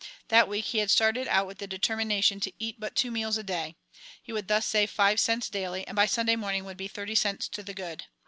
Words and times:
That 0.29 0.47
week 0.47 0.65
he 0.65 0.79
had 0.79 0.89
started 0.89 1.27
out 1.27 1.45
with 1.45 1.59
the 1.59 1.67
determination 1.67 2.39
to 2.39 2.51
eat 2.57 2.77
but 2.79 2.95
two 2.95 3.11
meals 3.11 3.37
a 3.37 3.43
day. 3.43 3.75
He 4.23 4.33
would 4.33 4.47
thus 4.47 4.65
save 4.65 4.89
five 4.89 5.19
cents 5.19 5.47
daily 5.47 5.87
and 5.87 5.95
by 5.95 6.07
Sunday 6.07 6.35
morning 6.35 6.65
would 6.65 6.75
be 6.75 6.87
thirty 6.87 7.13
cents 7.13 7.47
to 7.49 7.61
the 7.61 7.75
good. 7.75 8.05